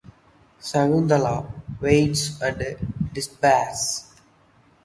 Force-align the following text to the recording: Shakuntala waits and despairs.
Shakuntala 0.59 1.45
waits 1.79 2.41
and 2.41 3.11
despairs. 3.13 4.07